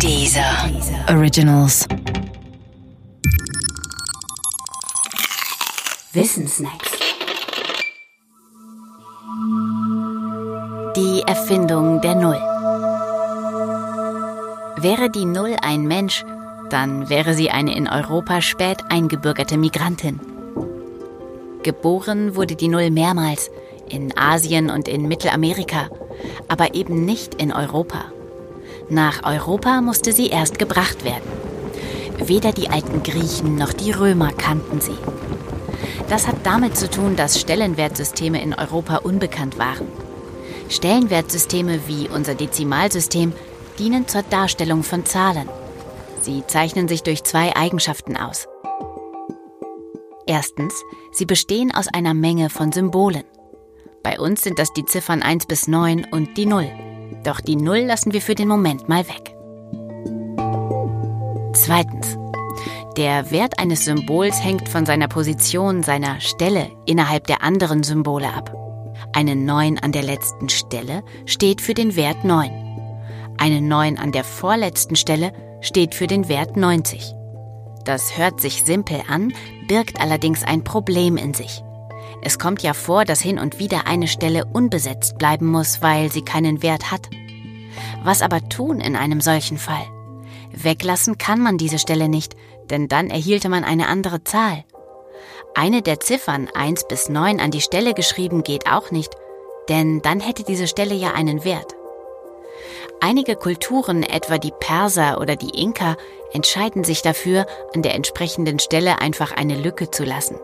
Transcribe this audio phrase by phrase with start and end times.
[0.00, 0.70] Dieser
[1.08, 1.86] Originals.
[6.12, 6.90] Wissensnacks.
[10.96, 12.40] Die Erfindung der Null.
[14.76, 16.24] Wäre die Null ein Mensch,
[16.70, 20.20] dann wäre sie eine in Europa spät eingebürgerte Migrantin.
[21.62, 23.50] Geboren wurde die Null mehrmals,
[23.88, 25.88] in Asien und in Mittelamerika,
[26.48, 28.04] aber eben nicht in Europa.
[28.88, 31.24] Nach Europa musste sie erst gebracht werden.
[32.18, 34.96] Weder die alten Griechen noch die Römer kannten sie.
[36.08, 39.88] Das hat damit zu tun, dass Stellenwertsysteme in Europa unbekannt waren.
[40.68, 43.32] Stellenwertsysteme wie unser Dezimalsystem
[43.78, 45.48] dienen zur Darstellung von Zahlen.
[46.20, 48.46] Sie zeichnen sich durch zwei Eigenschaften aus.
[50.26, 50.74] Erstens,
[51.12, 53.24] sie bestehen aus einer Menge von Symbolen.
[54.02, 56.93] Bei uns sind das die Ziffern 1 bis 9 und die 0.
[57.24, 59.34] Doch die 0 lassen wir für den Moment mal weg.
[61.54, 62.18] Zweitens.
[62.96, 68.54] Der Wert eines Symbols hängt von seiner Position, seiner Stelle innerhalb der anderen Symbole ab.
[69.12, 72.50] Eine 9 an der letzten Stelle steht für den Wert 9.
[73.38, 77.14] Eine 9 an der vorletzten Stelle steht für den Wert 90.
[77.84, 79.32] Das hört sich simpel an,
[79.66, 81.62] birgt allerdings ein Problem in sich.
[82.22, 86.22] Es kommt ja vor, dass hin und wieder eine Stelle unbesetzt bleiben muss, weil sie
[86.22, 87.10] keinen Wert hat.
[88.04, 89.86] Was aber tun in einem solchen Fall?
[90.52, 92.36] Weglassen kann man diese Stelle nicht,
[92.70, 94.64] denn dann erhielte man eine andere Zahl.
[95.54, 99.14] Eine der Ziffern 1 bis 9 an die Stelle geschrieben geht auch nicht,
[99.70, 101.74] denn dann hätte diese Stelle ja einen Wert.
[103.00, 105.96] Einige Kulturen, etwa die Perser oder die Inka,
[106.32, 110.36] entscheiden sich dafür, an der entsprechenden Stelle einfach eine Lücke zu lassen.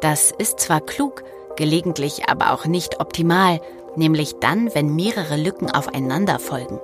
[0.00, 1.24] Das ist zwar klug,
[1.56, 3.60] gelegentlich aber auch nicht optimal,
[3.96, 6.80] nämlich dann, wenn mehrere Lücken aufeinander folgen.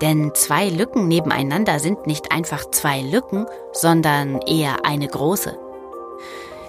[0.00, 5.56] Denn zwei Lücken nebeneinander sind nicht einfach zwei Lücken, sondern eher eine große.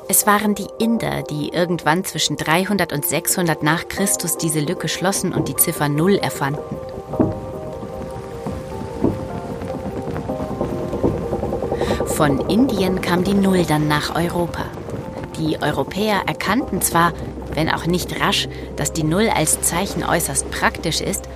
[0.09, 5.33] Es waren die Inder, die irgendwann zwischen 300 und 600 nach Christus diese Lücke schlossen
[5.33, 6.77] und die Ziffer Null erfanden.
[12.05, 14.65] Von Indien kam die Null dann nach Europa.
[15.43, 17.11] Die Europäer erkannten zwar,
[17.53, 21.27] wenn auch nicht rasch, dass die Null als Zeichen äußerst praktisch ist,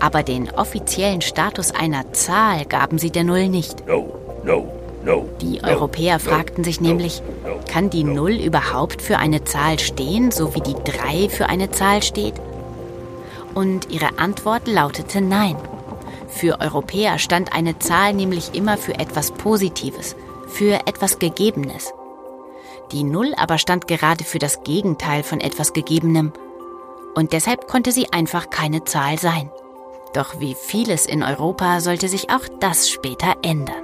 [0.00, 3.86] aber den offiziellen Status einer Zahl gaben sie der Null nicht.
[3.86, 4.14] No,
[4.44, 4.70] no,
[5.02, 7.22] no, die Europäer fragten sich nämlich,
[7.66, 12.02] kann die Null überhaupt für eine Zahl stehen, so wie die Drei für eine Zahl
[12.02, 12.34] steht?
[13.54, 15.56] Und ihre Antwort lautete Nein.
[16.28, 20.16] Für Europäer stand eine Zahl nämlich immer für etwas Positives,
[20.48, 21.94] für etwas Gegebenes.
[22.92, 26.32] Die Null aber stand gerade für das Gegenteil von etwas Gegebenem.
[27.14, 29.50] Und deshalb konnte sie einfach keine Zahl sein.
[30.14, 33.83] Doch wie vieles in Europa sollte sich auch das später ändern.